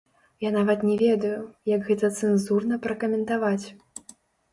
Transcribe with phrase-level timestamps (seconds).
[0.43, 1.33] Я нават не ведаю,
[1.71, 3.65] як гэта цэнзурна пракаментаваць.